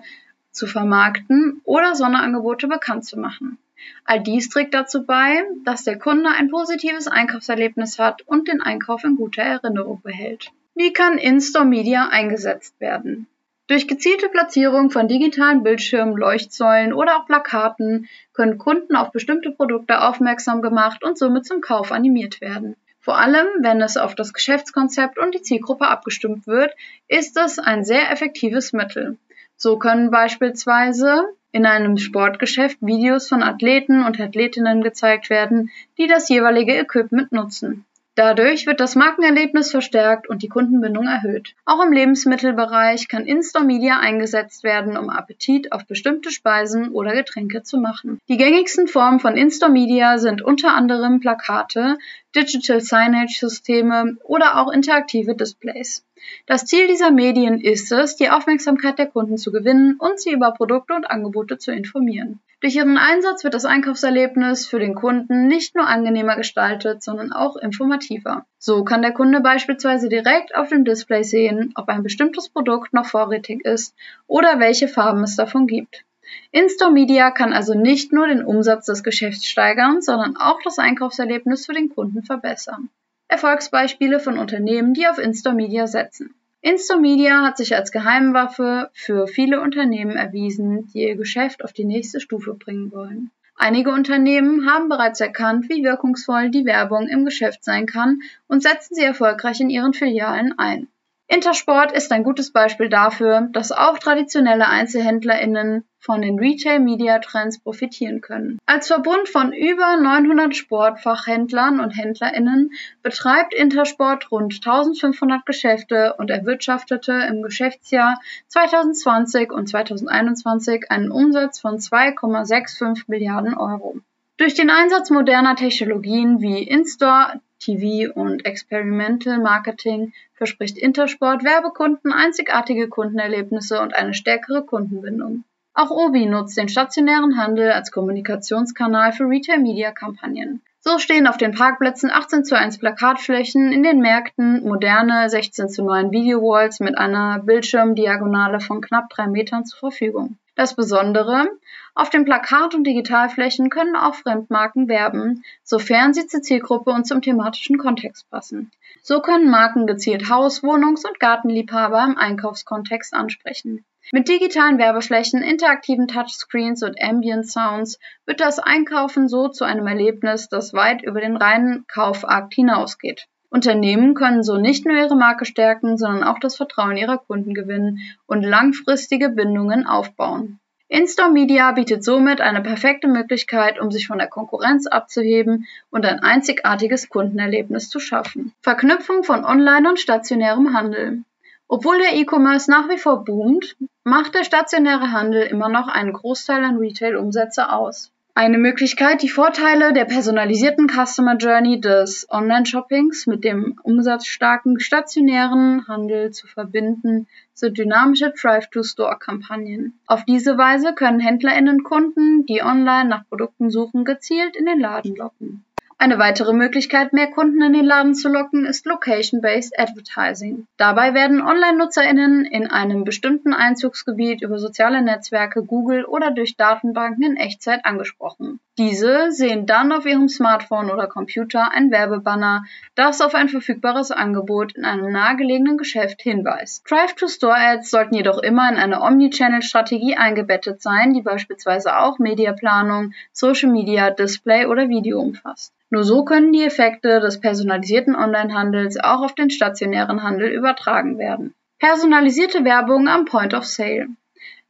zu 0.52 0.66
vermarkten 0.66 1.60
oder 1.66 1.96
Sonderangebote 1.96 2.70
bekannt 2.70 3.04
zu 3.04 3.20
machen. 3.20 3.58
All 4.06 4.22
dies 4.24 4.48
trägt 4.48 4.74
dazu 4.74 5.06
bei, 5.06 5.44
dass 5.66 5.84
der 5.84 6.00
Kunde 6.00 6.30
ein 6.30 6.50
positives 6.50 7.08
Einkaufserlebnis 7.08 8.00
hat 8.00 8.22
und 8.22 8.48
den 8.48 8.62
Einkauf 8.62 9.04
in 9.04 9.18
guter 9.18 9.44
Erinnerung 9.44 10.02
behält. 10.02 10.54
Wie 10.75 10.92
kann 10.92 11.20
In-Store 11.20 11.65
Media 11.65 12.08
eingesetzt 12.10 12.80
werden? 12.82 13.27
Durch 13.68 13.88
gezielte 13.88 14.27
Platzierung 14.27 14.89
von 14.89 15.08
digitalen 15.08 15.62
Bildschirmen, 15.62 16.18
Leuchtsäulen 16.18 16.94
oder 16.94 17.18
auch 17.18 17.27
Plakaten 17.27 18.10
können 18.34 18.58
Kunden 18.58 18.96
auf 18.96 19.12
bestimmte 19.12 19.51
Produkte 19.51 20.01
aufmerksam 20.01 20.63
gemacht 20.63 21.03
und 21.03 21.18
somit 21.18 21.46
zum 21.46 21.62
Kauf 21.62 21.92
animiert 21.92 22.42
werden. 22.42 22.75
Vor 23.00 23.20
allem, 23.20 23.46
wenn 23.60 23.82
es 23.82 23.98
auf 23.98 24.15
das 24.15 24.34
Geschäftskonzept 24.34 25.20
und 25.20 25.36
die 25.36 25.44
Zielgruppe 25.44 25.88
abgestimmt 25.88 26.48
wird, 26.48 26.74
ist 27.08 27.38
es 27.38 27.60
ein 27.60 27.86
sehr 27.86 28.12
effektives 28.12 28.74
Mittel. 28.74 29.18
So 29.56 29.77
können 29.77 30.10
beispielsweise 30.10 31.24
in 31.51 31.68
einem 31.68 31.98
Sportgeschäft 31.98 32.77
Videos 32.82 33.30
von 33.30 33.44
Athleten 33.44 34.03
und 34.03 34.20
Athletinnen 34.20 34.82
gezeigt 34.82 35.30
werden, 35.30 35.70
die 36.00 36.08
das 36.08 36.30
jeweilige 36.30 36.74
Equipment 36.74 37.32
nutzen. 37.32 37.86
Dadurch 38.15 38.67
wird 38.67 38.79
das 38.79 38.96
Markenerlebnis 38.96 39.72
verstärkt 39.72 40.29
und 40.29 40.43
die 40.43 40.48
Kundenbindung 40.48 41.08
erhöht. 41.08 41.55
Auch 41.65 41.84
im 41.84 41.91
Lebensmittelbereich 41.91 43.08
kann 43.08 43.25
In-Store 43.25 43.65
Media 43.65 44.00
eingesetzt 44.00 44.63
werden, 44.63 44.98
um 44.98 45.10
Appetit 45.10 45.72
auf 45.72 45.88
bestimmte 45.88 46.29
Speisen 46.29 46.89
oder 46.89 47.13
Getränke 47.13 47.63
zu 47.63 47.77
machen. 47.77 48.20
Die 48.29 48.38
gängigsten 48.38 48.88
Formen 48.88 49.20
von 49.20 49.36
In-Store 49.36 49.72
Media 49.72 50.20
sind 50.20 50.43
unter 50.43 50.75
anderem 50.75 51.22
Plakate, 51.22 51.98
Digital 52.36 52.82
Signage 52.82 53.36
Systeme 53.39 54.17
oder 54.24 54.60
auch 54.60 54.72
interaktive 54.72 55.36
Displays. 55.36 56.05
Das 56.46 56.65
Ziel 56.65 56.88
dieser 56.88 57.12
Medien 57.12 57.60
ist 57.60 57.92
es, 57.92 58.15
die 58.15 58.30
Aufmerksamkeit 58.30 59.00
der 59.00 59.08
Kunden 59.08 59.38
zu 59.38 59.51
gewinnen 59.51 59.96
und 60.00 60.20
sie 60.20 60.32
über 60.32 60.51
Produkte 60.51 60.94
und 60.94 61.10
Angebote 61.10 61.58
zu 61.58 61.72
informieren. 61.72 62.39
Durch 62.63 62.75
ihren 62.75 62.98
Einsatz 62.98 63.44
wird 63.44 63.53
das 63.53 63.65
Einkaufserlebnis 63.65 64.68
für 64.68 64.80
den 64.80 64.96
Kunden 64.96 65.48
nicht 65.48 65.75
nur 65.75 65.86
angenehmer 65.86 66.38
gestaltet, 66.38 67.03
sondern 67.03 67.34
auch 67.34 67.58
informativer. 67.58 68.46
So 68.58 68.86
kann 68.86 69.01
der 69.01 69.12
Kunde 69.12 69.42
beispielsweise 69.42 70.08
direkt 70.08 70.56
auf 70.56 70.70
dem 70.70 70.86
Display 70.86 71.24
sehen, 71.24 71.74
ob 71.75 71.89
ein 71.89 72.03
bestimmtes 72.03 72.48
Produkt 72.48 72.94
noch 72.94 73.06
vorrätig 73.06 73.65
ist 73.65 73.94
oder 74.27 74.62
welche 74.62 74.88
Farben 74.88 75.24
es 75.24 75.36
davon 75.36 75.68
gibt. 75.68 76.06
In-Store 76.51 76.92
Media 76.92 77.32
kann 77.32 77.51
also 77.51 77.74
nicht 77.74 78.13
nur 78.13 78.27
den 78.27 78.46
Umsatz 78.46 78.86
des 78.86 79.03
Geschäfts 79.03 79.46
steigern, 79.46 80.01
sondern 80.01 80.38
auch 80.38 80.62
das 80.63 80.80
Einkaufserlebnis 80.80 81.65
für 81.65 81.74
den 81.74 81.89
Kunden 81.89 82.24
verbessern. 82.24 82.89
Erfolgsbeispiele 83.34 84.20
von 84.20 84.38
Unternehmen, 84.38 84.94
die 84.94 85.08
auf 85.08 85.18
In-Store 85.18 85.56
Media 85.56 85.88
setzen. 85.88 86.36
In-Store 86.62 87.00
Media 87.00 87.42
hat 87.42 87.58
sich 87.58 87.75
als 87.75 87.92
Geheimwaffe 87.92 88.92
für 88.94 89.25
viele 89.25 89.60
Unternehmen 89.60 90.16
erwiesen, 90.16 90.86
die 90.94 91.00
ihr 91.00 91.16
Geschäft 91.16 91.63
auf 91.63 91.74
die 91.74 91.84
nächste 91.84 92.20
Stufe 92.20 92.54
bringen 92.54 92.92
wollen. 92.92 93.32
Einige 93.56 93.90
Unternehmen 93.90 94.70
haben 94.70 94.88
bereits 94.88 95.20
erkannt, 95.20 95.68
wie 95.68 95.84
wirkungsvoll 95.84 96.52
die 96.52 96.66
Werbung 96.66 97.08
im 97.08 97.25
Geschäft 97.25 97.63
sein 97.63 97.88
kann 97.88 98.20
und 98.48 98.62
setzen 98.62 98.94
sie 98.94 99.04
erfolgreich 99.04 99.60
in 99.60 99.72
ihren 99.72 99.94
Filialen 99.94 100.54
ein. 100.60 100.88
Intersport 101.34 101.92
ist 101.92 102.12
ein 102.12 102.24
gutes 102.24 102.52
Beispiel 102.52 102.90
dafür, 102.90 103.48
dass 103.54 103.72
auch 103.72 103.98
traditionelle 103.98 104.68
EinzelhändlerInnen 104.68 105.84
von 105.98 106.22
den 106.22 106.38
Retail-Media-Trends 106.38 107.58
profitieren 107.58 108.22
können. 108.22 108.60
Als 108.68 108.86
Verbund 108.86 109.28
von 109.30 109.52
über 109.52 109.98
900 109.98 110.56
Sportfachhändlern 110.56 111.80
und 111.80 111.90
HändlerInnen 111.98 112.70
betreibt 113.02 113.56
Intersport 113.56 114.30
rund 114.30 114.54
1500 114.54 115.44
Geschäfte 115.44 116.13
und 116.20 116.30
erwirtschaftete 116.30 117.13
im 117.13 117.42
Geschäftsjahr 117.42 118.20
2020 118.50 119.52
und 119.52 119.68
2021 119.68 120.92
einen 120.92 121.10
Umsatz 121.10 121.60
von 121.60 121.80
2,65 121.80 123.06
Milliarden 123.08 123.58
Euro. 123.58 123.96
Durch 124.38 124.54
den 124.54 124.70
Einsatz 124.70 125.10
moderner 125.10 125.56
Technologien 125.56 126.42
wie 126.42 126.62
In-Store, 126.62 127.40
TV 127.63 128.12
und 128.13 128.46
Experimental 128.46 129.39
Marketing 129.39 130.13
verspricht 130.34 130.77
Intersport 130.77 131.43
Werbekunden 131.43 132.12
einzigartige 132.12 132.89
Kundenerlebnisse 132.89 133.79
und 133.82 133.93
eine 133.93 134.13
stärkere 134.13 134.65
Kundenbindung. 134.65 135.43
Auch 135.74 135.89
Obi 135.89 136.25
nutzt 136.25 136.58
den 136.58 136.70
stationären 136.70 137.38
Handel 137.38 137.72
als 137.72 137.91
Kommunikationskanal 137.91 139.13
für 139.13 139.24
Retail-Media-Kampagnen. 139.24 140.62
So 140.82 141.00
stehen 141.00 141.27
auf 141.27 141.38
den 141.38 141.53
Parkplätzen 141.53 142.12
18 142.12 142.43
zu 142.43 142.58
1 142.58 142.77
Plakatflächen, 142.77 143.72
in 143.72 143.84
den 143.84 144.01
Märkten 144.01 144.63
moderne 144.63 145.29
16 145.29 145.70
zu 145.70 145.84
9 145.84 146.12
Video-Walls 146.12 146.82
mit 146.82 146.98
einer 146.98 147.39
Bildschirmdiagonale 147.39 148.60
von 148.60 148.82
knapp 148.82 149.10
drei 149.10 149.27
Metern 149.27 149.65
zur 149.65 149.79
Verfügung. 149.79 150.38
Das 150.56 150.76
Besondere, 150.76 151.48
auf 151.96 152.12
den 152.12 152.26
Plakat- 152.26 152.76
und 152.76 152.86
Digitalflächen 152.86 153.70
können 153.70 153.96
auch 153.96 154.14
Fremdmarken 154.14 154.88
werben, 154.88 155.44
sofern 155.64 156.14
sie 156.14 156.28
zur 156.28 156.42
Zielgruppe 156.42 156.92
und 156.92 157.08
zum 157.08 157.22
thematischen 157.22 157.80
Kontext 157.80 158.30
passen. 158.30 158.72
So 159.02 159.22
können 159.22 159.50
Marken 159.50 159.88
gezielt 159.88 160.30
Haus-, 160.30 160.62
Wohnungs- 160.62 161.06
und 161.06 161.20
Gartenliebhaber 161.20 162.04
im 162.04 162.18
Einkaufskontext 162.18 163.14
ansprechen. 163.14 163.84
Mit 164.12 164.28
digitalen 164.28 164.78
Werbeflächen, 164.78 165.42
interaktiven 165.42 166.08
Touchscreens 166.08 166.84
und 166.84 167.02
Ambient 167.02 167.50
Sounds 167.50 167.98
wird 168.26 168.40
das 168.40 168.60
Einkaufen 168.60 169.28
so 169.28 169.48
zu 169.48 169.64
einem 169.64 169.88
Erlebnis, 169.88 170.50
das 170.50 170.74
weit 170.74 171.02
über 171.04 171.20
den 171.20 171.38
reinen 171.38 171.86
Kaufakt 171.88 172.54
hinausgeht. 172.54 173.28
Unternehmen 173.54 174.16
können 174.16 174.42
so 174.42 174.58
nicht 174.58 174.84
nur 174.84 174.98
ihre 174.98 175.16
Marke 175.16 175.46
stärken, 175.46 175.96
sondern 176.00 176.24
auch 176.24 176.40
das 176.40 176.56
Vertrauen 176.56 176.98
ihrer 176.98 177.20
Kunden 177.20 177.54
gewinnen 177.54 178.00
und 178.26 178.42
langfristige 178.42 179.30
Bindungen 179.30 179.86
aufbauen. 179.86 180.60
In-Store 180.88 181.30
Media 181.30 181.72
bietet 181.72 182.04
somit 182.04 182.42
eine 182.42 182.62
perfekte 182.62 183.08
Möglichkeit, 183.08 183.80
um 183.80 183.92
sich 183.92 184.08
von 184.08 184.18
der 184.18 184.28
Konkurrenz 184.28 184.88
abzuheben 184.88 185.68
und 185.92 186.04
ein 186.04 186.20
einzigartiges 186.20 187.10
Kundenerlebnis 187.10 187.90
zu 187.90 188.00
schaffen. 188.00 188.54
Verknüpfung 188.64 189.24
von 189.24 189.46
Online- 189.46 189.88
und 189.88 190.00
stationärem 190.00 190.74
Handel. 190.74 191.22
Obwohl 191.68 192.00
der 192.00 192.16
E-Commerce 192.16 192.72
nach 192.72 192.90
wie 192.90 192.98
vor 192.98 193.24
boomt, 193.24 193.76
macht 194.04 194.34
der 194.34 194.46
stationäre 194.46 195.12
Handel 195.12 195.44
immer 195.44 195.70
noch 195.70 195.88
einen 195.88 196.14
Großteil 196.14 196.64
an 196.64 196.78
Retail-Umsätze 196.78 197.72
aus. 197.72 198.12
Eine 198.36 198.58
Möglichkeit, 198.58 199.22
die 199.22 199.30
Vorteile 199.30 199.94
der 199.94 200.06
personalisierten 200.06 200.88
Customer 200.90 201.38
Journey 201.38 201.80
des 201.80 202.25
Online-Shoppings 202.32 203.28
mit 203.28 203.44
dem 203.44 203.80
umsatzstarken 203.84 204.80
stationären 204.80 205.88
Handel 205.88 206.32
zu 206.32 206.48
verbinden, 206.48 207.28
sind 207.54 207.78
dynamische 207.78 208.34
Drive-to-Store-Kampagnen. 208.36 210.00
Auf 210.08 210.25
diese 210.25 210.58
Weise 210.58 210.96
können 210.96 211.20
HändlerInnen 211.20 211.84
Kunden, 211.84 212.48
die 212.48 212.63
online 212.63 213.08
nach 213.08 213.30
Produkten 213.30 213.70
suchen, 213.70 214.04
gezielt 214.04 214.56
in 214.56 214.66
den 214.66 214.80
Laden 214.80 215.16
locken. 215.16 215.63
Eine 215.98 216.20
weitere 216.20 216.54
Möglichkeit, 216.54 217.14
mehr 217.14 217.32
Kunden 217.32 217.62
in 217.62 217.74
den 217.74 217.86
Laden 217.86 218.16
zu 218.16 218.30
locken, 218.30 218.66
ist 218.66 218.86
Location-Based 218.86 219.80
Advertising. 219.80 220.68
Dabei 220.78 221.14
werden 221.14 221.42
Online-NutzerInnen 221.42 222.46
in 222.46 222.68
einem 222.68 223.04
bestimmten 223.04 223.54
Einzugsgebiet 223.54 224.42
über 224.42 224.60
soziale 224.60 225.02
Netzwerke, 225.02 225.64
Google 225.64 226.06
oder 226.06 226.32
durch 226.32 226.58
Datenbanken 226.58 227.24
in 227.24 227.38
Echtzeit 227.38 227.86
angesprochen. 227.86 228.60
Diese 228.80 229.32
sehen 229.32 229.68
dann 229.68 229.92
auf 229.92 230.08
ihrem 230.08 230.28
Smartphone 230.28 230.90
oder 230.90 231.06
Computer 231.06 231.70
ein 231.72 231.92
Werbebanner, 231.92 232.64
das 232.96 233.22
auf 233.22 233.36
ein 233.36 233.48
verfügbares 233.48 234.10
Angebot 234.10 234.72
in 234.76 234.84
einem 234.84 235.12
nahegelegenen 235.12 235.78
Geschäft 235.78 236.24
hinweist. 236.24 236.84
Drive-to-Store-Ads 236.90 237.92
sollten 237.92 238.16
jedoch 238.16 238.40
immer 238.40 238.68
in 238.70 238.78
eine 238.78 239.02
Omnichannel-Strategie 239.02 240.18
eingebettet 240.18 240.82
sein, 240.82 241.14
die 241.14 241.22
beispielsweise 241.22 242.00
auch 242.00 242.18
Mediaplanung, 242.18 243.14
Social 243.32 243.70
Media, 243.70 244.10
Display 244.10 244.66
oder 244.66 244.90
Video 244.90 245.20
umfasst. 245.20 245.72
Nur 245.94 246.06
so 246.06 246.26
können 246.26 246.52
die 246.52 246.64
Effekte 246.64 247.20
des 247.20 247.40
personalisierten 247.40 248.16
Onlinehandels 248.16 248.98
auch 249.00 249.22
auf 249.22 249.36
den 249.36 249.52
stationären 249.52 250.24
Handel 250.24 250.50
übertragen 250.50 251.20
werden. 251.20 251.54
Personalisierte 251.78 252.66
Werbung 252.66 253.08
am 253.08 253.26
Point 253.26 253.54
of 253.54 253.64
Sale. 253.64 254.08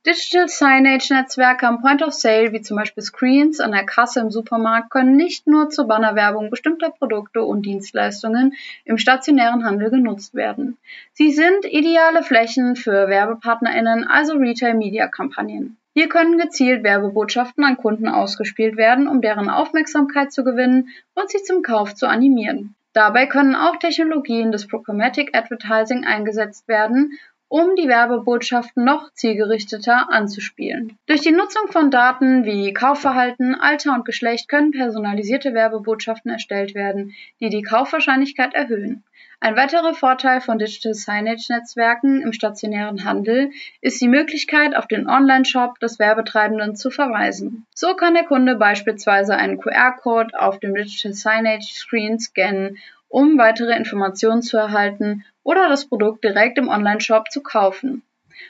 Digital 0.06 0.50
Signage-Netzwerke 0.50 1.66
am 1.66 1.80
Point 1.80 2.04
of 2.04 2.12
Sale, 2.12 2.52
wie 2.52 2.60
zum 2.60 2.76
Beispiel 2.76 3.04
Screens 3.04 3.62
an 3.62 3.72
der 3.72 3.86
Kasse 3.86 4.20
im 4.20 4.32
Supermarkt, 4.32 4.90
können 4.90 5.16
nicht 5.16 5.48
nur 5.48 5.70
zur 5.70 5.88
Bannerwerbung 5.88 6.50
bestimmter 6.50 6.90
Produkte 6.90 7.42
und 7.42 7.66
Dienstleistungen 7.66 8.54
im 8.84 8.98
stationären 8.98 9.64
Handel 9.64 9.92
genutzt 9.92 10.36
werden. 10.36 10.78
Sie 11.14 11.32
sind 11.32 11.64
ideale 11.64 12.24
Flächen 12.24 12.76
für 12.76 13.08
WerbepartnerInnen, 13.08 14.06
also 14.10 14.34
Retail-Media-Kampagnen. 14.34 15.78
Hier 15.96 16.10
können 16.10 16.40
gezielt 16.40 16.84
Werbebotschaften 16.84 17.64
an 17.64 17.78
Kunden 17.78 18.08
ausgespielt 18.08 18.78
werden, 18.78 19.08
um 19.08 19.22
deren 19.22 19.50
Aufmerksamkeit 19.50 20.32
zu 20.32 20.44
gewinnen 20.44 20.90
und 21.14 21.30
sie 21.30 21.44
zum 21.44 21.62
Kauf 21.62 21.94
zu 21.94 22.08
animieren. 22.08 22.76
Dabei 22.94 23.28
können 23.28 23.56
auch 23.56 23.78
Technologien 23.78 24.52
des 24.52 24.68
Programmatic 24.68 25.36
Advertising 25.36 26.06
eingesetzt 26.06 26.68
werden, 26.68 27.14
um 27.54 27.76
die 27.76 27.88
Werbebotschaften 27.88 28.84
noch 28.84 29.14
zielgerichteter 29.14 30.12
anzuspielen. 30.12 30.98
Durch 31.06 31.22
die 31.22 31.32
Nutzung 31.32 31.68
von 31.72 31.92
Daten 31.92 32.46
wie 32.46 32.74
Kaufverhalten, 32.74 33.54
Alter 33.54 33.94
und 33.94 34.06
Geschlecht 34.06 34.50
können 34.50 34.72
personalisierte 34.72 35.54
Werbebotschaften 35.54 36.32
erstellt 36.32 36.74
werden, 36.74 37.14
die 37.40 37.50
die 37.50 37.62
Kaufwahrscheinlichkeit 37.62 38.56
erhöhen. 38.56 39.04
Ein 39.40 39.56
weiterer 39.56 39.94
Vorteil 39.94 40.42
von 40.42 40.58
Digital 40.58 40.96
Signage-Netzwerken 40.96 42.24
im 42.24 42.34
stationären 42.34 43.06
Handel 43.06 43.52
ist 43.82 44.02
die 44.02 44.08
Möglichkeit, 44.08 44.76
auf 44.76 44.88
den 44.88 45.08
Online-Shop 45.08 45.78
des 45.78 46.00
Werbetreibenden 46.00 46.76
zu 46.76 46.90
verweisen. 46.90 47.68
So 47.76 47.94
kann 47.94 48.16
der 48.16 48.24
Kunde 48.24 48.56
beispielsweise 48.56 49.36
einen 49.36 49.60
QR-Code 49.60 50.40
auf 50.40 50.60
dem 50.60 50.74
Digital 50.74 51.14
Signage-Screen 51.14 52.18
scannen, 52.18 52.80
um 53.10 53.38
weitere 53.38 53.78
Informationen 53.78 54.42
zu 54.42 54.58
erhalten 54.58 55.24
oder 55.44 55.70
das 55.70 55.86
Produkt 55.86 56.24
direkt 56.24 56.58
im 56.58 56.70
Online-Shop 56.70 57.32
zu 57.32 57.42
kaufen. 57.42 58.04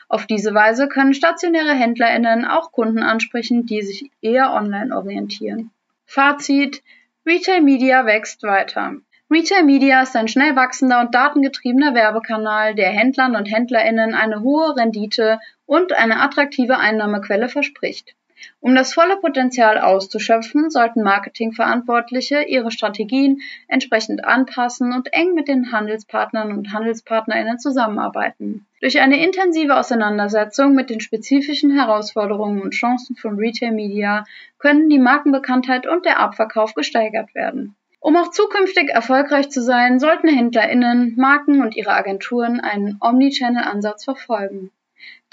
Auf 0.08 0.26
diese 0.26 0.54
Weise 0.54 0.88
können 0.88 1.14
stationäre 1.14 1.74
HändlerInnen 1.74 2.46
auch 2.46 2.72
Kunden 2.72 3.04
ansprechen, 3.04 3.66
die 3.66 3.82
sich 3.82 4.12
eher 4.22 4.54
online 4.54 4.96
orientieren. 4.96 5.72
Fazit 6.06 6.82
Retail 7.26 7.62
Media 7.62 8.06
wächst 8.06 8.44
weiter. 8.44 8.96
Retail 9.30 9.64
Media 9.64 10.02
ist 10.02 10.16
ein 10.16 10.28
schnell 10.28 10.56
wachsender 10.56 11.00
und 11.00 11.16
datengetriebener 11.16 11.96
Werbekanal, 11.96 12.76
der 12.76 12.90
Händlern 12.90 13.36
und 13.36 13.46
HändlerInnen 13.46 14.14
eine 14.14 14.42
hohe 14.42 14.76
Rendite 14.76 15.40
und 15.66 15.94
eine 15.94 16.22
attraktive 16.22 16.78
Einnahmequelle 16.78 17.50
verspricht. 17.50 18.16
Um 18.60 18.76
das 18.76 18.94
volle 18.94 19.18
Potenzial 19.18 19.78
auszuschöpfen, 19.78 20.70
sollten 20.70 21.04
Marketingverantwortliche 21.04 22.44
ihre 22.44 22.72
Strategien 22.72 23.42
entsprechend 23.68 24.26
anpassen 24.26 24.94
und 24.94 25.14
eng 25.14 25.34
mit 25.34 25.48
den 25.48 25.72
Handelspartnern 25.72 26.52
und 26.52 26.72
Handelspartnerinnen 26.72 27.60
zusammenarbeiten. 27.60 28.66
Durch 28.82 29.00
eine 29.02 29.24
intensive 29.24 29.78
Auseinandersetzung 29.78 30.76
mit 30.76 30.90
den 30.90 31.00
spezifischen 31.00 31.72
Herausforderungen 31.72 32.62
und 32.62 32.72
Chancen 32.72 33.16
von 33.16 33.38
Retail 33.38 33.72
Media 33.72 34.26
können 34.60 34.90
die 34.90 35.00
Markenbekanntheit 35.00 35.88
und 35.88 36.06
der 36.06 36.20
Abverkauf 36.20 36.74
gesteigert 36.74 37.34
werden. 37.36 37.76
Um 38.00 38.18
auch 38.18 38.32
zukünftig 38.32 38.90
erfolgreich 38.90 39.50
zu 39.50 39.62
sein, 39.62 39.98
sollten 39.98 40.28
HändlerInnen, 40.28 41.16
Marken 41.16 41.62
und 41.62 41.78
ihre 41.78 41.94
Agenturen 41.94 42.60
einen 42.60 42.98
Omnichannel-Ansatz 43.00 44.04
verfolgen. 44.04 44.72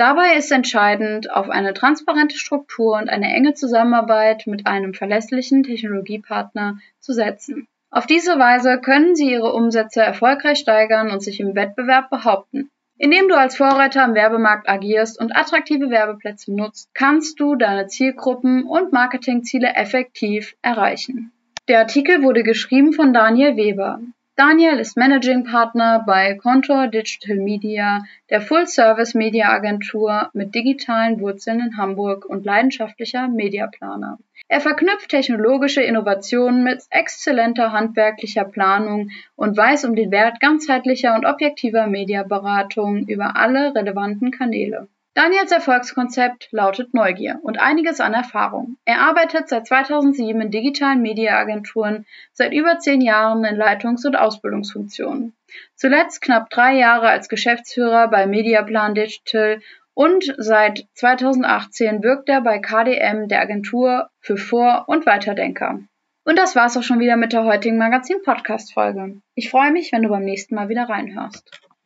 Dabei 0.01 0.37
ist 0.37 0.51
entscheidend, 0.51 1.31
auf 1.31 1.51
eine 1.51 1.75
transparente 1.75 2.39
Struktur 2.39 2.97
und 2.97 3.11
eine 3.11 3.35
enge 3.35 3.53
Zusammenarbeit 3.53 4.47
mit 4.47 4.67
einem 4.67 4.95
verlässlichen 4.95 5.63
Technologiepartner 5.63 6.79
zu 7.01 7.13
setzen. 7.13 7.69
Auf 7.91 8.07
diese 8.07 8.39
Weise 8.39 8.81
können 8.81 9.15
Sie 9.15 9.31
Ihre 9.31 9.53
Umsätze 9.53 10.01
erfolgreich 10.01 10.57
steigern 10.57 11.11
und 11.11 11.23
sich 11.23 11.39
im 11.39 11.55
Wettbewerb 11.55 12.09
behaupten. 12.09 12.71
Indem 12.97 13.29
du 13.29 13.37
als 13.37 13.59
Vorreiter 13.59 14.03
am 14.03 14.15
Werbemarkt 14.15 14.71
agierst 14.71 15.21
und 15.21 15.37
attraktive 15.37 15.91
Werbeplätze 15.91 16.51
nutzt, 16.51 16.89
kannst 16.95 17.39
du 17.39 17.55
deine 17.57 17.87
Zielgruppen 17.87 18.65
und 18.65 18.95
Marketingziele 18.95 19.75
effektiv 19.75 20.57
erreichen. 20.63 21.31
Der 21.69 21.81
Artikel 21.81 22.23
wurde 22.23 22.43
geschrieben 22.43 22.95
von 22.95 23.13
Daniel 23.13 23.55
Weber. 23.57 24.01
Daniel 24.41 24.79
ist 24.79 24.97
Managing 24.97 25.45
Partner 25.45 26.03
bei 26.07 26.33
Contour 26.33 26.87
Digital 26.87 27.37
Media, 27.37 28.05
der 28.31 28.41
Full-Service-Media-Agentur 28.41 30.31
mit 30.33 30.55
digitalen 30.55 31.21
Wurzeln 31.21 31.61
in 31.61 31.77
Hamburg 31.77 32.25
und 32.25 32.47
leidenschaftlicher 32.47 33.29
Mediaplaner. 33.29 34.19
Er 34.49 34.63
verknüpft 34.63 35.11
technologische 35.11 35.83
Innovationen 35.83 36.65
mit 36.65 36.83
exzellenter 36.89 37.73
handwerklicher 37.73 38.45
Planung 38.45 39.11
und 39.37 39.59
weiß 39.59 39.85
um 39.85 39.95
den 39.95 40.11
Wert 40.11 40.41
ganzheitlicher 40.41 41.15
und 41.15 41.27
objektiver 41.27 41.87
Mediaberatung 41.87 43.09
über 43.09 43.37
alle 43.37 43.75
relevanten 43.75 44.31
Kanäle. 44.31 44.89
Daniels 45.23 45.53
Erfolgskonzept 45.53 46.49
lautet 46.51 46.95
Neugier 46.95 47.41
und 47.43 47.61
einiges 47.61 48.01
an 48.01 48.15
Erfahrung. 48.15 48.79
Er 48.87 49.03
arbeitet 49.03 49.51
seit 49.51 49.67
2007 49.67 50.41
in 50.41 50.51
digitalen 50.51 51.03
Mediaagenturen, 51.03 52.07
seit 52.33 52.55
über 52.55 52.79
zehn 52.79 53.03
Jahren 53.03 53.45
in 53.45 53.55
Leitungs- 53.55 54.07
und 54.07 54.17
Ausbildungsfunktionen. 54.17 55.35
Zuletzt 55.75 56.23
knapp 56.23 56.49
drei 56.49 56.75
Jahre 56.75 57.11
als 57.11 57.29
Geschäftsführer 57.29 58.09
bei 58.09 58.27
Mediaplan 58.27 58.95
Digital 58.95 59.61
und 59.93 60.35
seit 60.39 60.87
2018 60.95 62.03
wirkt 62.03 62.31
er 62.31 62.41
bei 62.41 62.59
KDM, 62.59 63.29
der 63.29 63.43
Agentur 63.43 64.09
für 64.21 64.39
Vor- 64.39 64.85
und 64.87 65.05
Weiterdenker. 65.05 65.81
Und 66.25 66.39
das 66.39 66.57
war's 66.57 66.79
auch 66.79 66.83
schon 66.83 66.99
wieder 66.99 67.19
mit 67.19 67.35
der 67.35 67.45
heutigen 67.45 67.77
Magazin-Podcast-Folge. 67.77 69.21
Ich 69.35 69.51
freue 69.51 69.71
mich, 69.71 69.93
wenn 69.93 70.03
du 70.03 70.09
beim 70.09 70.25
nächsten 70.25 70.55
Mal 70.55 70.71
wieder 70.71 70.89
reinhörst. 70.89 71.61